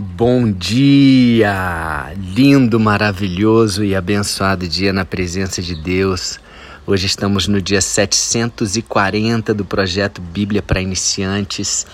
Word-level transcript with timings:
Bom 0.00 0.52
dia! 0.52 2.12
Lindo, 2.16 2.78
maravilhoso 2.78 3.82
e 3.82 3.96
abençoado 3.96 4.68
dia 4.68 4.92
na 4.92 5.04
presença 5.04 5.60
de 5.60 5.74
Deus. 5.74 6.38
Hoje 6.86 7.06
estamos 7.06 7.48
no 7.48 7.60
dia 7.60 7.80
740 7.80 9.52
do 9.52 9.64
projeto 9.64 10.20
Bíblia 10.20 10.62
para 10.62 10.80
Iniciantes 10.80 11.84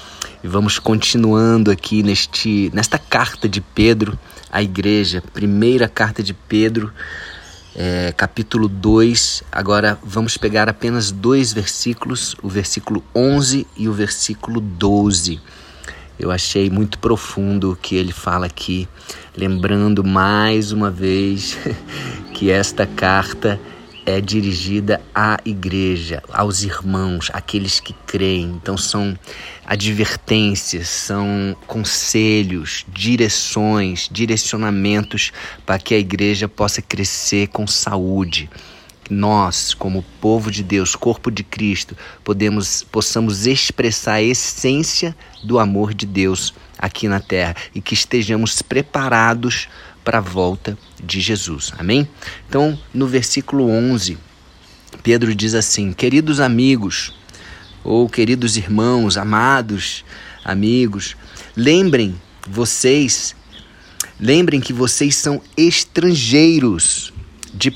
e 0.42 0.46
vamos 0.46 0.78
continuando 0.78 1.70
aqui 1.70 2.02
neste, 2.02 2.70
nesta 2.74 2.98
carta 2.98 3.48
de 3.48 3.62
Pedro 3.62 4.18
à 4.52 4.62
igreja, 4.62 5.22
primeira 5.32 5.88
carta 5.88 6.22
de 6.22 6.34
Pedro, 6.34 6.92
é, 7.74 8.12
capítulo 8.14 8.68
2. 8.68 9.44
Agora 9.50 9.98
vamos 10.04 10.36
pegar 10.36 10.68
apenas 10.68 11.10
dois 11.10 11.54
versículos, 11.54 12.36
o 12.42 12.50
versículo 12.50 13.02
11 13.14 13.66
e 13.78 13.88
o 13.88 13.94
versículo 13.94 14.60
12. 14.60 15.40
Eu 16.18 16.30
achei 16.30 16.70
muito 16.70 16.98
profundo 16.98 17.72
o 17.72 17.76
que 17.76 17.96
ele 17.96 18.12
fala 18.12 18.46
aqui, 18.46 18.88
lembrando 19.36 20.04
mais 20.04 20.70
uma 20.70 20.90
vez 20.90 21.58
que 22.32 22.50
esta 22.50 22.86
carta 22.86 23.60
é 24.06 24.20
dirigida 24.20 25.00
à 25.14 25.38
igreja, 25.44 26.22
aos 26.32 26.62
irmãos, 26.62 27.30
aqueles 27.32 27.80
que 27.80 27.94
creem. 28.06 28.58
Então 28.62 28.76
são 28.76 29.18
advertências, 29.66 30.88
são 30.88 31.56
conselhos, 31.66 32.84
direções, 32.88 34.08
direcionamentos 34.12 35.32
para 35.64 35.78
que 35.78 35.94
a 35.94 35.98
igreja 35.98 36.46
possa 36.46 36.82
crescer 36.82 37.48
com 37.48 37.66
saúde 37.66 38.50
nós, 39.10 39.74
como 39.74 40.04
povo 40.20 40.50
de 40.50 40.62
Deus, 40.62 40.94
corpo 40.94 41.30
de 41.30 41.42
Cristo, 41.42 41.96
podemos, 42.22 42.82
possamos 42.82 43.46
expressar 43.46 44.14
a 44.14 44.22
essência 44.22 45.14
do 45.42 45.58
amor 45.58 45.92
de 45.92 46.06
Deus 46.06 46.54
aqui 46.78 47.08
na 47.08 47.20
terra 47.20 47.56
e 47.74 47.80
que 47.80 47.94
estejamos 47.94 48.62
preparados 48.62 49.68
para 50.04 50.18
a 50.18 50.20
volta 50.20 50.76
de 51.02 51.20
Jesus. 51.20 51.72
Amém? 51.78 52.08
Então, 52.48 52.78
no 52.92 53.06
versículo 53.06 53.68
11, 53.68 54.18
Pedro 55.02 55.34
diz 55.34 55.54
assim: 55.54 55.92
Queridos 55.92 56.40
amigos, 56.40 57.14
ou 57.82 58.08
queridos 58.08 58.56
irmãos, 58.56 59.16
amados 59.16 60.04
amigos, 60.44 61.16
lembrem 61.56 62.20
vocês, 62.46 63.34
lembrem 64.18 64.60
que 64.60 64.72
vocês 64.72 65.16
são 65.16 65.42
estrangeiros 65.56 67.12
de, 67.54 67.72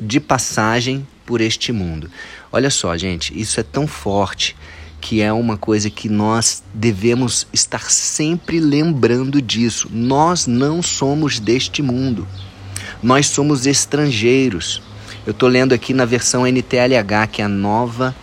de 0.00 0.20
passagem 0.20 1.06
por 1.24 1.40
este 1.40 1.72
mundo. 1.72 2.10
Olha 2.52 2.68
só, 2.68 2.96
gente, 2.96 3.38
isso 3.38 3.58
é 3.58 3.62
tão 3.62 3.86
forte 3.86 4.54
que 5.00 5.20
é 5.20 5.32
uma 5.32 5.56
coisa 5.56 5.90
que 5.90 6.08
nós 6.08 6.62
devemos 6.72 7.46
estar 7.52 7.90
sempre 7.90 8.60
lembrando 8.60 9.42
disso. 9.42 9.88
Nós 9.90 10.46
não 10.46 10.80
somos 10.80 11.40
deste 11.40 11.82
mundo. 11.82 12.28
Nós 13.02 13.26
somos 13.26 13.66
estrangeiros. 13.66 14.80
Eu 15.26 15.32
estou 15.32 15.48
lendo 15.48 15.72
aqui 15.72 15.92
na 15.92 16.04
versão 16.04 16.46
NTLH, 16.46 17.26
que 17.32 17.42
é 17.42 17.44
a 17.44 17.48
nova, 17.48 18.14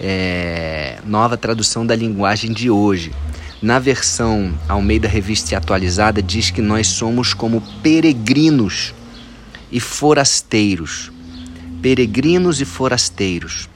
é, 0.00 0.98
nova 1.04 1.36
tradução 1.36 1.84
da 1.84 1.94
linguagem 1.94 2.50
de 2.50 2.70
hoje. 2.70 3.12
Na 3.60 3.78
versão 3.78 4.54
Almeida 4.68 5.06
Revista 5.08 5.56
Atualizada, 5.56 6.22
diz 6.22 6.50
que 6.50 6.62
nós 6.62 6.86
somos 6.86 7.34
como 7.34 7.62
peregrinos 7.82 8.94
e 9.72 9.80
forasteiros. 9.80 11.10
Peregrinos 11.80 12.60
e 12.60 12.64
forasteiros. 12.64 13.68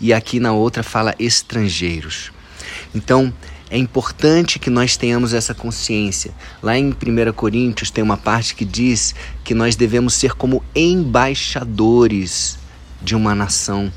E 0.00 0.12
aqui 0.12 0.38
na 0.38 0.52
outra 0.52 0.82
fala 0.82 1.14
estrangeiros. 1.18 2.30
Então, 2.94 3.32
é 3.70 3.78
importante 3.78 4.58
que 4.58 4.68
nós 4.68 4.96
tenhamos 4.96 5.32
essa 5.32 5.54
consciência. 5.54 6.32
Lá 6.62 6.76
em 6.76 6.90
1 6.90 7.32
Coríntios 7.32 7.90
tem 7.90 8.02
uma 8.02 8.16
parte 8.16 8.54
que 8.54 8.64
diz 8.64 9.14
que 9.42 9.54
nós 9.54 9.76
devemos 9.76 10.14
ser 10.14 10.34
como 10.34 10.62
embaixadores 10.74 12.58
de 13.00 13.14
uma 13.14 13.34
nação. 13.34 13.92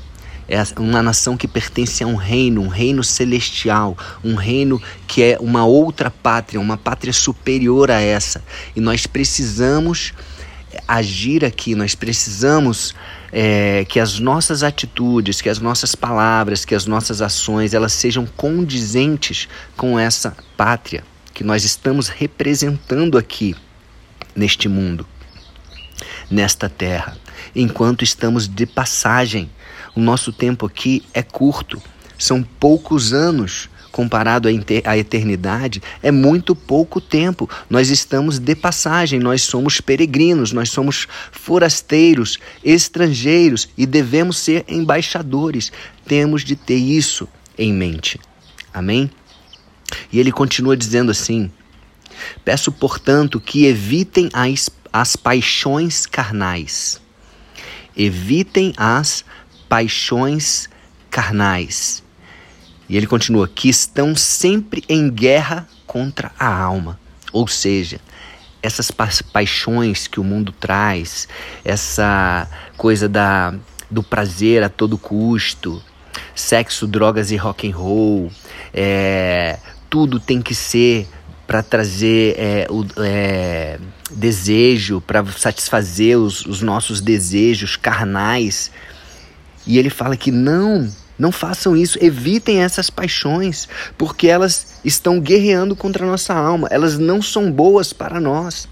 É 0.46 0.62
uma 0.78 1.02
nação 1.02 1.36
que 1.36 1.48
pertence 1.48 2.04
a 2.04 2.06
um 2.06 2.16
reino, 2.16 2.60
um 2.60 2.68
reino 2.68 3.02
celestial, 3.02 3.96
um 4.22 4.34
reino 4.34 4.80
que 5.08 5.22
é 5.22 5.38
uma 5.40 5.64
outra 5.64 6.10
pátria, 6.10 6.60
uma 6.60 6.76
pátria 6.76 7.12
superior 7.12 7.90
a 7.90 8.00
essa. 8.00 8.44
E 8.76 8.80
nós 8.80 9.06
precisamos 9.06 10.12
agir 10.86 11.44
aqui, 11.44 11.74
nós 11.74 11.94
precisamos 11.94 12.94
é, 13.32 13.84
que 13.84 13.98
as 13.98 14.18
nossas 14.18 14.62
atitudes, 14.62 15.40
que 15.40 15.48
as 15.48 15.58
nossas 15.58 15.94
palavras, 15.94 16.64
que 16.64 16.74
as 16.74 16.86
nossas 16.86 17.20
ações, 17.20 17.74
elas 17.74 17.92
sejam 17.92 18.26
condizentes 18.26 19.48
com 19.76 19.98
essa 19.98 20.36
pátria 20.56 21.02
que 21.34 21.42
nós 21.42 21.64
estamos 21.64 22.08
representando 22.08 23.18
aqui 23.18 23.56
neste 24.36 24.68
mundo, 24.68 25.06
nesta 26.30 26.68
terra, 26.68 27.16
enquanto 27.54 28.04
estamos 28.04 28.46
de 28.46 28.66
passagem. 28.66 29.50
O 29.96 30.00
nosso 30.00 30.32
tempo 30.32 30.66
aqui 30.66 31.04
é 31.12 31.22
curto, 31.22 31.82
são 32.16 32.42
poucos 32.42 33.12
anos 33.12 33.68
comparado 33.94 34.48
à 34.48 34.98
eternidade, 34.98 35.80
é 36.02 36.10
muito 36.10 36.56
pouco 36.56 37.00
tempo. 37.00 37.48
Nós 37.70 37.90
estamos 37.90 38.40
de 38.40 38.56
passagem, 38.56 39.20
nós 39.20 39.42
somos 39.42 39.80
peregrinos, 39.80 40.50
nós 40.50 40.68
somos 40.68 41.06
forasteiros, 41.30 42.40
estrangeiros 42.64 43.68
e 43.78 43.86
devemos 43.86 44.38
ser 44.38 44.64
embaixadores. 44.66 45.70
Temos 46.04 46.42
de 46.42 46.56
ter 46.56 46.74
isso 46.74 47.28
em 47.56 47.72
mente. 47.72 48.18
Amém? 48.72 49.08
E 50.12 50.18
ele 50.18 50.32
continua 50.32 50.76
dizendo 50.76 51.12
assim: 51.12 51.48
Peço, 52.44 52.72
portanto, 52.72 53.38
que 53.38 53.64
evitem 53.64 54.28
as, 54.32 54.68
as 54.92 55.14
paixões 55.14 56.04
carnais. 56.04 57.00
Evitem 57.96 58.74
as 58.76 59.24
paixões 59.68 60.68
carnais 61.08 62.03
e 62.88 62.96
ele 62.96 63.06
continua: 63.06 63.48
que 63.48 63.68
estão 63.68 64.14
sempre 64.14 64.84
em 64.88 65.10
guerra 65.10 65.66
contra 65.86 66.32
a 66.38 66.46
alma. 66.46 66.98
Ou 67.32 67.48
seja, 67.48 68.00
essas 68.62 68.90
pa 68.90 69.08
paixões 69.32 70.06
que 70.06 70.20
o 70.20 70.24
mundo 70.24 70.52
traz, 70.52 71.28
essa 71.64 72.48
coisa 72.76 73.08
da, 73.08 73.54
do 73.90 74.02
prazer 74.02 74.62
a 74.62 74.68
todo 74.68 74.96
custo, 74.96 75.82
sexo, 76.34 76.86
drogas 76.86 77.30
e 77.30 77.36
rock 77.36 77.68
and 77.68 77.76
roll, 77.76 78.30
é, 78.72 79.58
tudo 79.90 80.18
tem 80.18 80.40
que 80.40 80.54
ser 80.54 81.06
para 81.46 81.62
trazer 81.62 82.36
é, 82.38 82.66
o 82.70 82.86
é, 82.98 83.78
desejo, 84.10 85.00
para 85.00 85.24
satisfazer 85.26 86.18
os, 86.18 86.46
os 86.46 86.62
nossos 86.62 87.00
desejos 87.00 87.76
carnais. 87.76 88.70
E 89.66 89.78
ele 89.78 89.90
fala 89.90 90.16
que 90.16 90.30
não, 90.30 90.90
não 91.18 91.30
façam 91.30 91.76
isso, 91.76 91.98
evitem 92.00 92.62
essas 92.62 92.90
paixões, 92.90 93.68
porque 93.96 94.26
elas 94.26 94.80
estão 94.84 95.20
guerreando 95.20 95.76
contra 95.76 96.04
a 96.04 96.10
nossa 96.10 96.34
alma, 96.34 96.68
elas 96.70 96.98
não 96.98 97.22
são 97.22 97.50
boas 97.50 97.92
para 97.92 98.20
nós. 98.20 98.68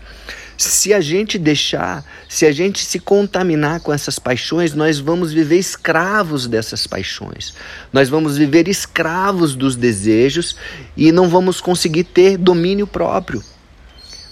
Se 0.58 0.92
a 0.92 1.00
gente 1.00 1.38
deixar, 1.38 2.04
se 2.28 2.44
a 2.44 2.52
gente 2.52 2.84
se 2.84 2.98
contaminar 2.98 3.80
com 3.80 3.92
essas 3.92 4.18
paixões, 4.18 4.74
nós 4.74 4.98
vamos 4.98 5.32
viver 5.32 5.58
escravos 5.58 6.46
dessas 6.46 6.86
paixões. 6.86 7.54
Nós 7.92 8.08
vamos 8.08 8.36
viver 8.36 8.68
escravos 8.68 9.54
dos 9.54 9.74
desejos 9.74 10.54
e 10.96 11.10
não 11.10 11.28
vamos 11.28 11.60
conseguir 11.60 12.04
ter 12.04 12.36
domínio 12.36 12.86
próprio. 12.86 13.42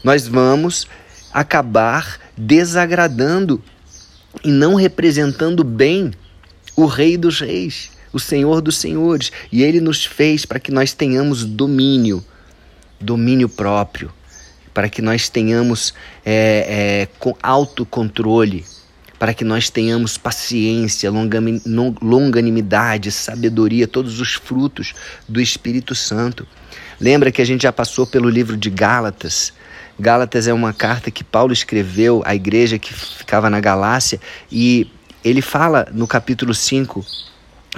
Nós 0.05 0.29
vamos 0.29 0.87
acabar 1.33 2.19
desagradando 2.37 3.63
e 4.45 4.51
não 4.51 4.75
representando 4.75 5.65
bem 5.65 6.13
o 6.77 6.87
Rei 6.87 7.17
dos 7.17 7.41
Reis 7.41 7.91
o 8.13 8.19
Senhor 8.19 8.61
dos 8.61 8.77
Senhores, 8.77 9.31
e 9.51 9.63
Ele 9.63 9.81
nos 9.81 10.05
fez 10.05 10.45
para 10.45 10.61
que 10.61 10.73
nós 10.73 10.93
tenhamos 10.93 11.45
domínio, 11.45 12.25
domínio 13.01 13.49
próprio, 13.49 14.13
para 14.73 14.89
que 14.89 15.03
nós 15.03 15.29
tenhamos 15.29 15.95
é, 16.25 17.09
é, 17.09 17.27
autocontrole, 17.43 18.65
para 19.19 19.35
que 19.35 19.45
nós 19.45 19.69
tenhamos 19.69 20.17
paciência, 20.17 21.11
longanimidade, 21.11 23.13
sabedoria, 23.13 23.87
todos 23.87 24.21
os 24.21 24.35
frutos 24.35 24.95
do 25.29 25.41
Espírito 25.41 25.95
Santo. 25.95 26.47
Lembra 26.99 27.31
que 27.31 27.43
a 27.43 27.45
gente 27.45 27.63
já 27.63 27.73
passou 27.73 28.07
pelo 28.07 28.31
livro 28.31 28.57
de 28.57 28.71
Gálatas. 28.71 29.53
Gálatas 29.99 30.49
é 30.49 30.55
uma 30.55 30.73
carta 30.73 31.11
que 31.11 31.23
Paulo 31.23 31.53
escreveu 31.53 32.23
à 32.25 32.35
igreja 32.35 32.79
que 32.79 32.95
ficava 32.95 33.51
na 33.51 33.61
Galácia 33.61 34.19
e 34.51 34.91
ele 35.23 35.43
fala 35.43 35.87
no 35.93 36.07
capítulo 36.07 36.55
5 36.55 37.05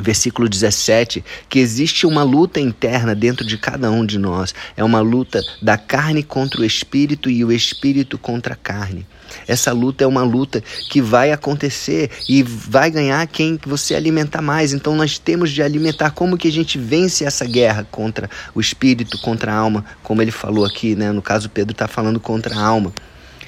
versículo 0.01 0.49
17, 0.49 1.25
que 1.49 1.59
existe 1.59 2.07
uma 2.07 2.23
luta 2.23 2.61
interna 2.61 3.15
dentro 3.15 3.47
de 3.47 3.59
cada 3.59 3.91
um 3.91 4.05
de 4.05 4.19
nós. 4.19 4.55
É 4.77 4.83
uma 4.83 5.01
luta 5.01 5.43
da 5.61 5.77
carne 5.77 6.23
contra 6.23 6.61
o 6.61 6.65
espírito 6.65 7.29
e 7.29 7.45
o 7.45 7.53
espírito 7.53 8.19
contra 8.19 8.55
a 8.55 8.57
carne. 8.57 9.07
Essa 9.47 9.73
luta 9.73 10.05
é 10.05 10.07
uma 10.07 10.23
luta 10.23 10.63
que 10.91 11.01
vai 11.01 11.33
acontecer 11.33 12.11
e 12.29 12.43
vai 12.43 12.91
ganhar 12.91 13.27
quem 13.27 13.59
você 13.65 13.95
alimentar 13.95 14.43
mais. 14.43 14.73
Então 14.73 14.95
nós 14.95 15.19
temos 15.19 15.51
de 15.51 15.63
alimentar 15.63 16.11
como 16.11 16.37
que 16.37 16.49
a 16.49 16.53
gente 16.53 16.79
vence 16.79 17.25
essa 17.25 17.45
guerra 17.45 17.87
contra 17.91 18.29
o 18.55 18.61
espírito, 18.61 19.19
contra 19.19 19.53
a 19.53 19.57
alma, 19.57 19.85
como 20.03 20.23
ele 20.23 20.31
falou 20.31 20.65
aqui, 20.65 20.95
né? 20.95 21.13
No 21.13 21.23
caso 21.23 21.49
Pedro 21.49 21.73
está 21.73 21.89
falando 21.89 22.21
contra 22.21 22.55
a 22.55 22.61
alma. 22.61 22.93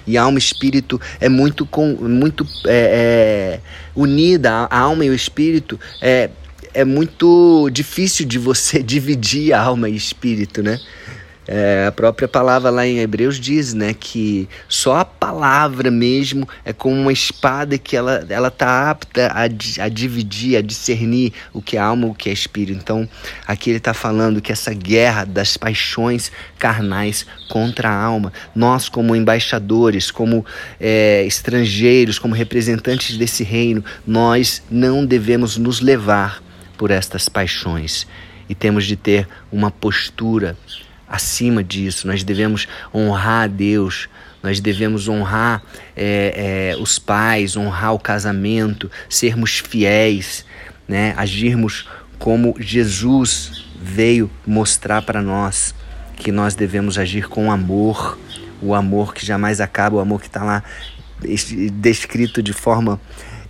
E 0.06 0.17
alma 0.17 0.39
e 0.39 0.41
espírito 0.41 1.01
é 1.21 1.29
muito, 1.29 1.65
com, 1.67 1.95
muito 1.95 2.47
é, 2.67 3.59
é, 3.59 3.61
unida, 3.95 4.51
a 4.51 4.79
alma 4.79 5.05
e 5.05 5.11
o 5.11 5.15
espírito 5.15 5.79
é, 6.01 6.31
é 6.73 6.85
muito 6.85 7.69
difícil 7.71 8.27
de 8.27 8.39
você 8.39 8.83
dividir 8.83 9.53
alma 9.53 9.89
e 9.89 9.97
espírito, 9.97 10.62
né? 10.62 10.79
É, 11.46 11.87
a 11.88 11.93
própria 11.93 12.26
palavra 12.26 12.70
lá 12.70 12.87
em 12.87 12.99
Hebreus 12.99 13.38
diz, 13.38 13.75
né, 13.75 13.93
que 13.93 14.49
só 14.69 14.99
a 14.99 15.05
palavra 15.05 15.91
mesmo 15.91 16.49
é 16.64 16.73
como 16.73 16.96
uma 16.96 17.12
espada 17.12 17.76
que 17.76 17.96
ela 17.96 18.25
ela 18.29 18.50
tá 18.50 18.91
apta 18.91 19.29
a, 19.29 19.43
a 19.43 19.88
dividir, 19.88 20.56
a 20.56 20.62
discernir 20.62 21.32
o 21.52 21.61
que 21.61 21.76
é 21.76 21.81
alma, 21.81 22.06
o 22.06 22.14
que 22.14 22.31
é 22.31 22.32
espírito. 22.32 22.79
Então, 22.79 23.08
aqui 23.46 23.70
ele 23.70 23.79
está 23.79 23.93
falando 23.93 24.41
que 24.41 24.52
essa 24.52 24.73
guerra 24.73 25.25
das 25.25 25.56
paixões 25.56 26.32
carnais 26.58 27.26
contra 27.49 27.91
a 27.91 28.02
alma, 28.02 28.32
nós 28.55 28.88
como 28.88 29.14
embaixadores, 29.14 30.11
como 30.11 30.44
é, 30.81 31.25
estrangeiros, 31.26 32.19
como 32.19 32.35
representantes 32.35 33.17
desse 33.19 33.44
reino, 33.44 33.85
nós 34.06 34.62
não 34.70 35.05
devemos 35.05 35.56
nos 35.58 35.81
levar 35.81 36.43
por 36.79 36.91
estas 36.91 37.29
paixões 37.29 38.06
e 38.49 38.55
temos 38.55 38.85
de 38.85 38.96
ter 38.96 39.29
uma 39.50 39.70
postura 39.70 40.56
acima 41.15 41.63
disso. 41.63 42.07
Nós 42.07 42.23
devemos 42.23 42.67
honrar 42.95 43.45
a 43.45 43.47
Deus, 43.47 44.09
nós 44.43 44.61
devemos 44.61 45.09
honrar 45.09 45.63
é, 45.97 46.73
é, 46.77 46.83
os 46.83 46.99
pais, 46.99 47.57
honrar 47.57 47.95
o 47.95 47.99
casamento, 47.99 48.91
sermos 49.09 49.59
fiéis, 49.59 50.45
né? 50.87 51.15
agirmos 51.17 51.89
como 52.19 52.55
Jesus 52.59 53.65
veio 53.81 54.31
mostrar 54.47 55.03
para 55.03 55.23
nós 55.23 55.75
que 56.17 56.31
nós 56.31 56.55
devemos 56.55 56.99
agir 56.99 57.29
com 57.29 57.51
amor, 57.51 58.19
o 58.63 58.75
amor 58.75 59.15
que 59.15 59.27
jamais 59.27 59.61
acaba, 59.61 59.97
o 59.97 60.01
amor 60.01 60.21
que 60.21 60.27
está 60.27 60.45
lá 60.45 60.63
descrito 61.73 62.43
de 62.43 62.53
forma 62.53 63.01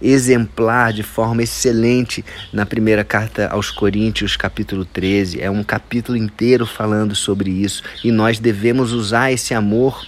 exemplar, 0.05 0.93
de 0.93 1.03
forma 1.03 1.43
excelente 1.43 2.25
na 2.53 2.67
primeira 2.67 3.03
carta 3.03 3.49
aos 3.49 3.71
Coríntios, 3.71 4.37
capítulo 4.37 4.85
13. 4.85 5.41
É 5.41 5.51
um 5.51 5.65
capítulo 5.65 6.17
inteiro 6.17 6.67
falando 6.67 7.15
sobre 7.15 7.51
isso 7.51 7.83
e 8.05 8.13
nós 8.13 8.39
devemos 8.39 8.93
usar 8.93 9.33
esse 9.33 9.55
amor 9.55 10.07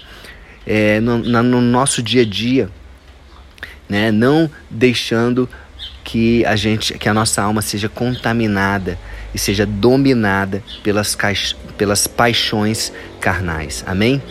é, 0.66 1.00
no, 1.00 1.18
no 1.18 1.60
nosso 1.60 2.02
dia 2.02 2.22
a 2.22 2.24
dia, 2.26 2.68
né? 3.88 4.10
não 4.10 4.50
deixando 4.68 5.48
que 6.04 6.44
a 6.44 6.54
gente, 6.54 6.96
que 6.98 7.08
a 7.08 7.14
nossa 7.14 7.42
alma 7.42 7.62
seja 7.62 7.88
contaminada 7.88 8.98
e 9.34 9.38
seja 9.38 9.64
dominada 9.64 10.62
pelas, 10.82 11.16
pelas 11.76 12.06
paixões 12.06 12.92
carnais. 13.20 13.82
Amém? 13.86 14.22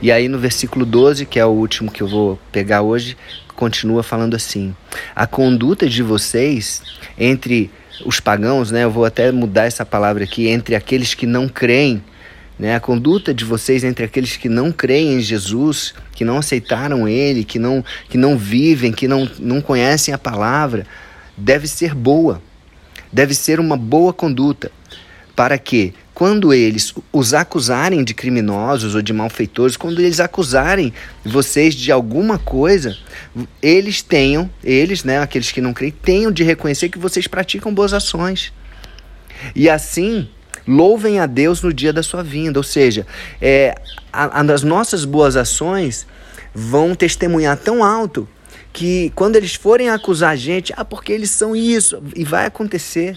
E 0.00 0.12
aí 0.12 0.28
no 0.28 0.38
versículo 0.38 0.86
12, 0.86 1.26
que 1.26 1.38
é 1.38 1.44
o 1.44 1.50
último 1.50 1.90
que 1.90 2.02
eu 2.02 2.08
vou 2.08 2.38
pegar 2.52 2.82
hoje, 2.82 3.16
continua 3.58 4.04
falando 4.04 4.36
assim: 4.36 4.72
a 5.16 5.26
conduta 5.26 5.88
de 5.88 6.00
vocês 6.00 6.80
entre 7.18 7.68
os 8.06 8.20
pagãos, 8.20 8.70
né? 8.70 8.84
Eu 8.84 8.90
vou 8.90 9.04
até 9.04 9.32
mudar 9.32 9.64
essa 9.64 9.84
palavra 9.84 10.22
aqui, 10.22 10.46
entre 10.46 10.76
aqueles 10.76 11.12
que 11.12 11.26
não 11.26 11.48
creem, 11.48 12.00
né? 12.56 12.76
A 12.76 12.80
conduta 12.80 13.34
de 13.34 13.44
vocês 13.44 13.82
entre 13.82 14.04
aqueles 14.04 14.36
que 14.36 14.48
não 14.48 14.70
creem 14.70 15.14
em 15.14 15.20
Jesus, 15.20 15.92
que 16.14 16.24
não 16.24 16.38
aceitaram 16.38 17.08
ele, 17.08 17.42
que 17.42 17.58
não 17.58 17.84
que 18.08 18.16
não 18.16 18.38
vivem, 18.38 18.92
que 18.92 19.08
não 19.08 19.28
não 19.40 19.60
conhecem 19.60 20.14
a 20.14 20.18
palavra, 20.18 20.86
deve 21.36 21.66
ser 21.66 21.94
boa. 21.94 22.40
Deve 23.12 23.34
ser 23.34 23.58
uma 23.58 23.76
boa 23.76 24.12
conduta, 24.12 24.70
para 25.34 25.56
que 25.58 25.94
quando 26.18 26.52
eles 26.52 26.92
os 27.12 27.32
acusarem 27.32 28.02
de 28.02 28.12
criminosos 28.12 28.96
ou 28.96 29.00
de 29.00 29.12
malfeitores, 29.12 29.76
quando 29.76 30.00
eles 30.00 30.18
acusarem 30.18 30.92
vocês 31.24 31.76
de 31.76 31.92
alguma 31.92 32.40
coisa, 32.40 32.98
eles 33.62 34.02
tenham, 34.02 34.50
eles, 34.64 35.04
né, 35.04 35.20
aqueles 35.20 35.52
que 35.52 35.60
não 35.60 35.72
creem, 35.72 35.92
tenham 35.92 36.32
de 36.32 36.42
reconhecer 36.42 36.88
que 36.88 36.98
vocês 36.98 37.28
praticam 37.28 37.72
boas 37.72 37.92
ações. 37.92 38.52
E 39.54 39.70
assim, 39.70 40.28
louvem 40.66 41.20
a 41.20 41.26
Deus 41.26 41.62
no 41.62 41.72
dia 41.72 41.92
da 41.92 42.02
sua 42.02 42.24
vinda. 42.24 42.58
Ou 42.58 42.64
seja, 42.64 43.06
é, 43.40 43.80
a, 44.12 44.40
as 44.40 44.64
nossas 44.64 45.04
boas 45.04 45.36
ações 45.36 46.04
vão 46.52 46.96
testemunhar 46.96 47.56
tão 47.58 47.84
alto 47.84 48.28
que 48.72 49.12
quando 49.14 49.36
eles 49.36 49.54
forem 49.54 49.88
acusar 49.88 50.30
a 50.30 50.36
gente, 50.36 50.74
ah, 50.76 50.84
porque 50.84 51.12
eles 51.12 51.30
são 51.30 51.54
isso, 51.54 52.02
e 52.16 52.24
vai 52.24 52.46
acontecer. 52.46 53.16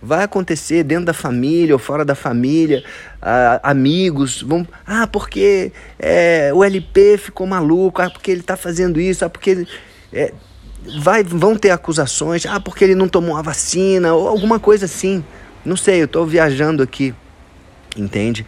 Vai 0.00 0.22
acontecer 0.22 0.84
dentro 0.84 1.06
da 1.06 1.12
família 1.12 1.74
ou 1.74 1.78
fora 1.78 2.04
da 2.04 2.14
família, 2.14 2.84
ah, 3.20 3.58
amigos 3.64 4.42
vão. 4.42 4.66
Ah, 4.86 5.08
porque 5.08 5.72
é, 5.98 6.52
o 6.54 6.62
LP 6.62 7.18
ficou 7.18 7.46
maluco, 7.48 8.00
ah, 8.00 8.08
porque 8.08 8.30
ele 8.30 8.40
está 8.40 8.56
fazendo 8.56 9.00
isso, 9.00 9.24
ah, 9.24 9.28
porque 9.28 9.50
ele. 9.50 9.68
É, 10.12 10.32
vai, 11.00 11.24
vão 11.24 11.56
ter 11.56 11.70
acusações, 11.70 12.46
ah, 12.46 12.60
porque 12.60 12.84
ele 12.84 12.94
não 12.94 13.08
tomou 13.08 13.36
a 13.36 13.42
vacina, 13.42 14.14
ou 14.14 14.28
alguma 14.28 14.60
coisa 14.60 14.84
assim. 14.84 15.24
Não 15.64 15.76
sei, 15.76 16.00
eu 16.00 16.04
estou 16.04 16.24
viajando 16.24 16.80
aqui, 16.80 17.12
entende? 17.96 18.46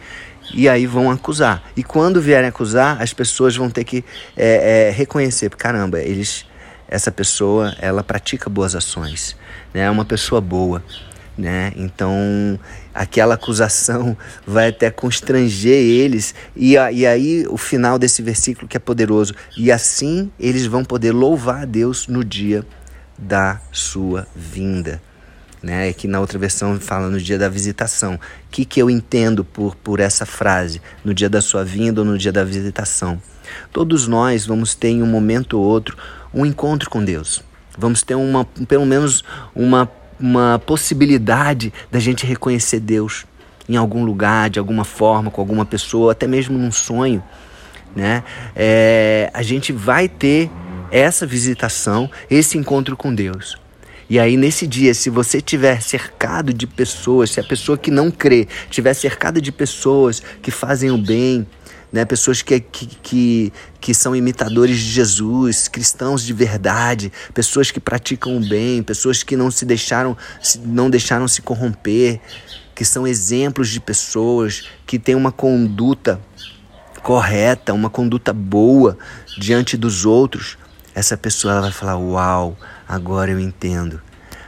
E 0.53 0.69
aí 0.69 0.85
vão 0.85 1.11
acusar. 1.11 1.63
E 1.75 1.83
quando 1.83 2.21
vierem 2.21 2.47
acusar, 2.47 3.01
as 3.01 3.13
pessoas 3.13 3.57
vão 3.57 3.69
ter 3.69 3.83
que 3.83 4.05
é, 4.37 4.87
é, 4.87 4.91
reconhecer, 4.91 5.49
caramba, 5.51 5.99
eles, 5.99 6.45
essa 6.87 7.11
pessoa, 7.11 7.75
ela 7.79 8.03
pratica 8.03 8.49
boas 8.49 8.73
ações, 8.73 9.35
né? 9.73 9.81
é 9.81 9.89
uma 9.91 10.05
pessoa 10.05 10.39
boa 10.39 10.81
né? 11.37 11.71
Então 11.75 12.59
aquela 12.93 13.35
acusação 13.35 14.15
vai 14.45 14.69
até 14.69 14.91
constranger 14.91 15.77
eles 15.77 16.35
e, 16.55 16.73
e 16.73 17.05
aí 17.05 17.45
o 17.49 17.57
final 17.57 17.97
desse 17.97 18.21
versículo 18.21 18.67
que 18.67 18.77
é 18.77 18.79
poderoso 18.79 19.33
e 19.57 19.71
assim 19.71 20.31
eles 20.39 20.65
vão 20.65 20.83
poder 20.83 21.11
louvar 21.11 21.63
a 21.63 21.65
Deus 21.65 22.07
no 22.07 22.23
dia 22.23 22.65
da 23.17 23.59
sua 23.71 24.27
vinda. 24.35 25.01
Né, 25.63 25.93
que 25.93 26.07
na 26.07 26.19
outra 26.19 26.39
versão 26.39 26.79
fala 26.79 27.07
no 27.07 27.19
dia 27.19 27.37
da 27.37 27.47
visitação. 27.47 28.15
O 28.15 28.19
que, 28.49 28.65
que 28.65 28.81
eu 28.81 28.89
entendo 28.89 29.45
por, 29.45 29.75
por 29.75 29.99
essa 29.99 30.25
frase? 30.25 30.81
No 31.05 31.13
dia 31.13 31.29
da 31.29 31.39
sua 31.39 31.63
vinda 31.63 32.01
ou 32.01 32.07
no 32.07 32.17
dia 32.17 32.31
da 32.31 32.43
visitação? 32.43 33.21
Todos 33.71 34.07
nós 34.07 34.43
vamos 34.43 34.73
ter 34.73 34.87
em 34.87 35.03
um 35.03 35.05
momento 35.05 35.59
ou 35.59 35.63
outro 35.63 35.95
um 36.33 36.47
encontro 36.47 36.89
com 36.89 37.05
Deus. 37.05 37.43
Vamos 37.77 38.01
ter 38.01 38.15
uma, 38.15 38.43
pelo 38.43 38.87
menos 38.87 39.23
uma 39.53 39.85
uma 40.21 40.59
possibilidade 40.59 41.73
da 41.91 41.99
gente 41.99 42.25
reconhecer 42.25 42.79
Deus 42.79 43.25
em 43.67 43.75
algum 43.75 44.03
lugar, 44.03 44.49
de 44.49 44.59
alguma 44.59 44.83
forma, 44.83 45.31
com 45.31 45.41
alguma 45.41 45.65
pessoa, 45.65 46.11
até 46.11 46.27
mesmo 46.27 46.57
num 46.57 46.71
sonho, 46.71 47.23
né? 47.95 48.23
É, 48.55 49.29
a 49.33 49.41
gente 49.41 49.71
vai 49.71 50.07
ter 50.07 50.49
essa 50.91 51.25
visitação, 51.25 52.09
esse 52.29 52.57
encontro 52.57 52.97
com 52.97 53.13
Deus. 53.13 53.57
E 54.09 54.19
aí, 54.19 54.35
nesse 54.35 54.67
dia, 54.67 54.93
se 54.93 55.09
você 55.09 55.39
tiver 55.39 55.81
cercado 55.81 56.53
de 56.53 56.67
pessoas, 56.67 57.31
se 57.31 57.39
a 57.39 57.43
pessoa 57.43 57.77
que 57.77 57.89
não 57.89 58.11
crê 58.11 58.45
tiver 58.69 58.93
cercada 58.93 59.39
de 59.39 59.53
pessoas 59.53 60.21
que 60.41 60.51
fazem 60.51 60.91
o 60.91 60.97
bem, 60.97 61.47
né? 61.91 62.05
pessoas 62.05 62.41
que, 62.41 62.59
que, 62.59 62.85
que, 62.85 63.53
que 63.79 63.93
são 63.93 64.15
imitadores 64.15 64.77
de 64.77 64.89
Jesus, 64.91 65.67
cristãos 65.67 66.23
de 66.23 66.33
verdade, 66.33 67.11
pessoas 67.33 67.71
que 67.71 67.79
praticam 67.79 68.37
o 68.37 68.39
bem, 68.39 68.81
pessoas 68.81 69.23
que 69.23 69.35
não 69.35 69.51
se 69.51 69.65
deixaram, 69.65 70.15
não 70.65 70.89
deixaram 70.89 71.27
se 71.27 71.41
corromper, 71.41 72.19
que 72.73 72.85
são 72.85 73.05
exemplos 73.05 73.69
de 73.69 73.79
pessoas 73.79 74.69
que 74.85 74.97
têm 74.97 75.15
uma 75.15 75.31
conduta 75.31 76.21
correta, 77.03 77.73
uma 77.73 77.89
conduta 77.89 78.31
boa 78.31 78.97
diante 79.37 79.75
dos 79.75 80.05
outros. 80.05 80.57
Essa 80.93 81.17
pessoa 81.17 81.61
vai 81.61 81.71
falar: 81.71 81.97
Uau, 81.97 82.57
agora 82.87 83.31
eu 83.31 83.39
entendo 83.39 84.01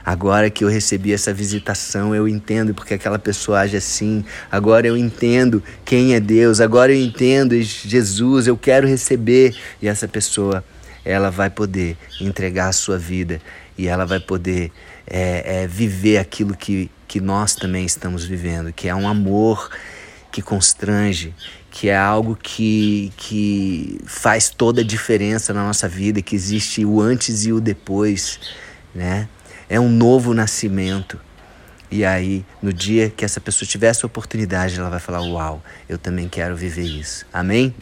Agora 0.05 0.50
que 0.50 0.63
eu 0.63 0.67
recebi 0.67 1.13
essa 1.13 1.33
visitação, 1.33 2.13
eu 2.13 2.27
entendo 2.27 2.74
porque 2.74 2.93
aquela 2.93 3.17
pessoa 3.17 3.62
age 3.62 3.77
assim. 3.77 4.25
Agora 4.51 4.86
eu 4.86 4.98
entendo 4.98 5.63
quem 5.86 6.13
é 6.13 6.19
Deus. 6.19 6.60
Agora 6.60 6.91
eu 6.91 7.00
entendo 7.00 7.60
Jesus. 7.62 8.48
Eu 8.48 8.57
quero 8.57 8.86
receber. 8.88 9.55
E 9.81 9.88
essa 9.88 10.07
pessoa, 10.07 10.63
ela 11.05 11.29
vai 11.29 11.50
poder 11.50 11.98
entregar 12.19 12.67
a 12.67 12.74
sua 12.74 12.98
vida 12.98 13.39
e 13.77 13.88
ela 13.88 14.05
vai 14.05 14.19
poder 14.19 14.72
é, 15.07 15.63
é, 15.63 15.67
viver 15.67 16.17
aquilo 16.17 16.55
que, 16.55 16.91
que 17.07 17.19
nós 17.19 17.55
também 17.55 17.86
estamos 17.86 18.25
vivendo, 18.25 18.72
que 18.72 18.88
é 18.88 18.95
um 18.95 19.07
amor 19.07 19.69
que 20.31 20.41
constrange, 20.41 21.33
que 21.69 21.89
é 21.89 21.98
algo 21.98 22.36
que, 22.36 23.12
que 23.17 24.00
faz 24.05 24.50
toda 24.50 24.81
a 24.81 24.83
diferença 24.83 25.53
na 25.53 25.63
nossa 25.63 25.88
vida, 25.88 26.22
que 26.22 26.36
existe 26.36 26.86
o 26.86 27.01
antes 27.01 27.45
e 27.45 27.53
o 27.53 27.60
depois, 27.60 28.39
né? 28.93 29.27
É 29.74 29.80
um 29.80 29.89
novo 29.89 30.36
nascimento. 30.36 31.20
E 31.89 32.06
aí, 32.06 32.46
no 32.62 32.72
dia 32.72 33.10
que 33.10 33.25
essa 33.25 33.42
pessoa 33.42 33.68
tiver 33.68 33.88
essa 33.88 34.06
oportunidade, 34.06 34.80
ela 34.80 34.88
vai 34.89 35.00
falar: 35.00 35.22
Uau, 35.22 35.63
eu 35.89 35.98
também 35.98 36.30
quero 36.30 36.56
viver 36.56 36.86
isso. 36.86 37.25
Amém? 37.34 37.74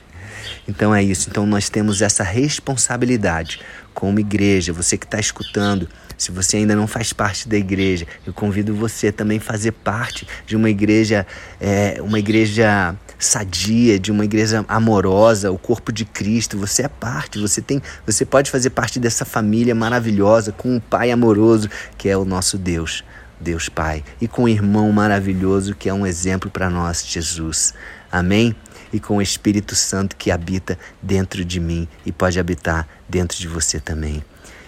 Então 0.66 0.96
é 0.96 1.04
isso. 1.04 1.30
Então 1.30 1.46
nós 1.46 1.70
temos 1.70 2.02
essa 2.02 2.24
responsabilidade 2.24 3.60
como 3.94 4.22
igreja. 4.22 4.72
Você 4.72 4.98
que 4.98 5.06
está 5.06 5.20
escutando, 5.20 5.90
se 6.18 6.32
você 6.32 6.58
ainda 6.58 6.78
não 6.78 6.88
faz 6.88 7.12
parte 7.12 7.50
da 7.50 7.58
igreja, 7.58 8.08
eu 8.26 8.34
convido 8.34 8.74
você 8.74 9.12
também 9.12 9.38
a 9.38 9.42
fazer 9.42 9.74
parte 9.74 10.26
de 10.48 10.56
uma 10.56 10.70
igreja, 10.70 11.28
é, 11.60 11.98
uma 12.02 12.20
igreja 12.20 12.96
sadia, 13.22 14.00
de 14.00 14.12
uma 14.12 14.26
igreja 14.26 14.66
amorosa, 14.68 15.52
o 15.52 15.58
corpo 15.58 15.92
de 15.92 16.04
Cristo. 16.04 16.58
Você 16.58 16.84
é 16.84 16.88
parte, 16.88 17.40
você 17.40 17.62
tem, 17.62 17.82
você 18.06 18.26
pode 18.26 18.50
fazer 18.52 18.72
parte 18.72 19.00
dessa 19.00 19.24
família 19.24 19.76
maravilhosa 19.76 20.52
com 20.52 20.76
um 20.76 20.80
Pai 20.80 21.12
amoroso 21.12 21.70
que 21.98 22.10
é 22.10 22.18
o 22.18 22.26
nosso 22.26 22.58
Deus. 22.58 23.04
Deus 23.40 23.70
Pai, 23.70 24.04
e 24.22 24.28
com 24.28 24.44
um 24.44 24.48
irmão 24.48 24.92
maravilhoso 24.92 25.74
que 25.74 25.90
é 25.90 25.94
um 25.94 26.06
exemplo 26.06 26.50
para 26.50 26.70
nós, 26.70 27.04
Jesus. 27.06 27.74
Amém? 28.12 28.56
E 28.94 29.00
com 29.00 29.18
o 29.18 29.22
Espírito 29.22 29.76
Santo 29.76 30.16
que 30.16 30.30
habita 30.30 30.78
dentro 31.02 31.44
de 31.44 31.60
mim 31.60 31.88
e 32.06 32.12
pode 32.12 32.40
habitar 32.40 32.88
dentro 33.10 33.38
de 33.38 33.48
você 33.48 33.80
também. 33.80 34.24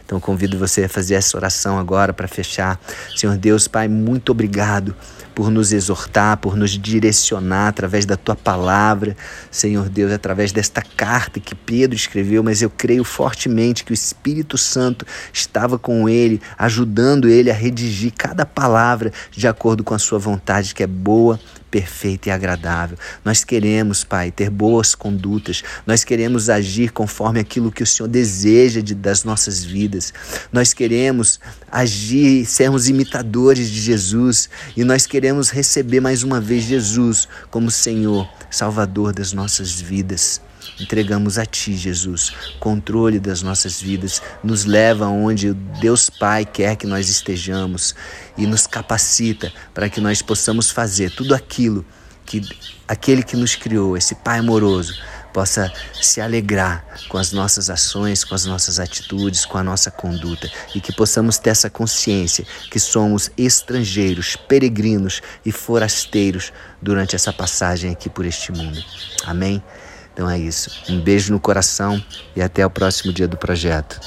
Então 0.05 0.19
convido 0.19 0.57
você 0.57 0.83
a 0.83 0.89
fazer 0.89 1.15
essa 1.15 1.38
oração 1.38 1.77
agora 1.77 2.13
para 2.13 2.27
fechar. 2.27 2.79
Senhor 3.15 3.38
Deus, 3.38 3.67
Pai, 3.67 3.88
muito 3.88 4.31
obrigado 4.31 4.95
por 5.33 5.50
nos 5.50 5.74
exortar, 5.74 6.38
por 6.38 6.55
nos 6.55 6.72
direcionar 6.72 7.69
através 7.69 8.05
da 8.05 8.15
tua 8.15 8.36
palavra, 8.36 9.17
Senhor 9.50 9.89
Deus, 9.89 10.12
através 10.12 10.51
desta 10.51 10.81
carta 10.81 11.39
que 11.39 11.55
Pedro 11.55 11.95
escreveu, 11.95 12.43
mas 12.43 12.62
eu 12.62 12.69
creio 12.69 13.03
fortemente 13.03 13.83
que 13.83 13.91
o 13.91 13.93
Espírito 13.93 14.57
Santo 14.57 15.05
estava 15.31 15.79
com 15.79 16.07
ele, 16.07 16.41
ajudando 16.57 17.27
ele 17.27 17.50
a 17.50 17.53
redigir 17.53 18.13
cada 18.15 18.45
palavra 18.45 19.12
de 19.31 19.48
acordo 19.48 19.83
com 19.83 19.93
a 19.93 20.00
sua 20.00 20.19
vontade, 20.19 20.75
que 20.75 20.83
é 20.83 20.88
boa, 20.88 21.39
perfeita 21.74 22.30
e 22.30 22.32
agradável. 22.32 22.96
Nós 23.25 23.44
queremos, 23.44 24.03
Pai, 24.03 24.30
ter 24.30 24.48
boas 24.51 24.94
condutas. 24.94 25.63
Nós 25.88 26.03
queremos 26.03 26.48
agir 26.48 26.92
conforme 26.92 27.39
aquilo 27.39 27.72
que 27.72 27.82
o 27.82 27.88
Senhor 27.88 28.08
deseja 28.08 28.80
de, 28.80 28.94
das 28.94 29.24
nossas 29.24 29.63
vidas. 29.63 30.13
Nós 30.51 30.72
queremos 30.72 31.39
agir, 31.72 32.46
sermos 32.46 32.88
imitadores 32.88 33.72
de 33.72 33.82
Jesus 33.82 34.51
e 34.77 34.84
nós 34.84 35.08
queremos 35.08 35.50
receber 35.50 36.00
mais 36.00 36.22
uma 36.22 36.39
vez 36.39 36.65
Jesus 36.65 37.27
como 37.50 37.72
Senhor, 37.72 38.30
Salvador 38.51 39.12
das 39.12 39.34
nossas 39.34 39.72
vidas. 39.82 40.39
Entregamos 40.80 41.38
a 41.38 41.46
Ti, 41.46 41.75
Jesus, 41.75 42.34
controle 42.60 43.20
das 43.20 43.42
nossas 43.42 43.82
vidas, 43.82 44.22
nos 44.44 44.65
leva 44.65 45.08
onde 45.08 45.53
Deus 45.53 46.10
Pai 46.10 46.46
quer 46.46 46.75
que 46.75 46.88
nós 46.88 47.10
estejamos 47.10 47.96
e 48.37 48.45
nos 48.45 48.67
capacita 48.67 49.51
para 49.73 49.89
que 49.89 50.01
nós 50.01 50.21
possamos 50.21 50.71
fazer 50.71 51.11
tudo 51.11 51.35
aquilo 51.35 51.85
que 52.25 52.41
aquele 52.87 53.23
que 53.23 53.35
nos 53.35 53.55
criou, 53.55 53.97
esse 53.97 54.15
Pai 54.15 54.39
amoroso, 54.39 54.95
possa 55.33 55.71
se 55.99 56.21
alegrar 56.21 56.85
com 57.09 57.17
as 57.17 57.31
nossas 57.31 57.69
ações, 57.69 58.23
com 58.23 58.35
as 58.35 58.45
nossas 58.45 58.79
atitudes, 58.79 59.45
com 59.45 59.57
a 59.57 59.63
nossa 59.63 59.89
conduta 59.89 60.49
e 60.75 60.79
que 60.79 60.93
possamos 60.93 61.37
ter 61.39 61.49
essa 61.49 61.69
consciência 61.69 62.45
que 62.69 62.79
somos 62.79 63.31
estrangeiros, 63.35 64.35
peregrinos 64.35 65.21
e 65.43 65.51
forasteiros 65.51 66.53
durante 66.81 67.15
essa 67.15 67.33
passagem 67.33 67.91
aqui 67.91 68.09
por 68.09 68.25
este 68.25 68.51
mundo. 68.51 68.79
Amém? 69.25 69.61
Então 70.13 70.29
é 70.29 70.37
isso. 70.37 70.69
Um 70.87 71.01
beijo 71.01 71.33
no 71.33 71.39
coração 71.39 72.03
e 72.35 72.41
até 72.41 72.63
o 72.63 72.69
próximo 72.69 73.11
dia 73.11 73.27
do 73.27 73.35
projeto. 73.35 73.99